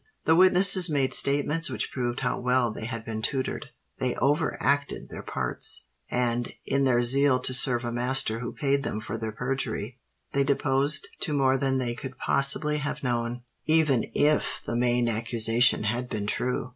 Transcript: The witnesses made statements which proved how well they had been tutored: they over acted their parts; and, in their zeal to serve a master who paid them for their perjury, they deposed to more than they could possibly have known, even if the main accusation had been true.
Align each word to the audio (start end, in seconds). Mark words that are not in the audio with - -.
The 0.25 0.35
witnesses 0.35 0.89
made 0.89 1.13
statements 1.13 1.69
which 1.69 1.91
proved 1.91 2.21
how 2.21 2.39
well 2.39 2.71
they 2.71 2.85
had 2.85 3.05
been 3.05 3.21
tutored: 3.21 3.67
they 3.99 4.15
over 4.15 4.57
acted 4.59 5.09
their 5.09 5.21
parts; 5.21 5.85
and, 6.09 6.51
in 6.65 6.85
their 6.85 7.03
zeal 7.03 7.37
to 7.41 7.53
serve 7.53 7.85
a 7.85 7.91
master 7.91 8.39
who 8.39 8.51
paid 8.51 8.81
them 8.81 8.99
for 8.99 9.15
their 9.15 9.31
perjury, 9.31 9.99
they 10.33 10.43
deposed 10.43 11.07
to 11.19 11.33
more 11.33 11.55
than 11.55 11.77
they 11.77 11.93
could 11.93 12.17
possibly 12.17 12.79
have 12.79 13.03
known, 13.03 13.43
even 13.67 14.05
if 14.15 14.61
the 14.65 14.75
main 14.75 15.07
accusation 15.07 15.83
had 15.83 16.09
been 16.09 16.25
true. 16.25 16.69